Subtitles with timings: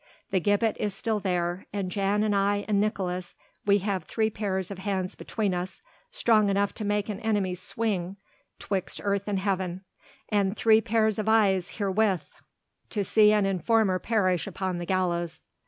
[0.31, 3.35] The gibbet is still there, and Jan and I and Nicolaes,
[3.67, 8.17] we have three pairs of hands between us, strong enough to make an enemy swing
[8.57, 9.83] twixt earth and heaven,
[10.27, 12.23] and three pairs of eyes wherewith
[12.89, 15.39] to see an informer perish upon the gallows."